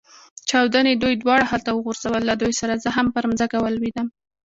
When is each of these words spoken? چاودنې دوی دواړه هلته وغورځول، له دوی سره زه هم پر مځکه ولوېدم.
چاودنې 0.49 0.93
دوی 1.03 1.13
دواړه 1.23 1.45
هلته 1.51 1.69
وغورځول، 1.73 2.21
له 2.29 2.35
دوی 2.41 2.53
سره 2.61 2.81
زه 2.83 2.89
هم 2.97 3.07
پر 3.15 3.23
مځکه 3.31 3.57
ولوېدم. 3.59 4.07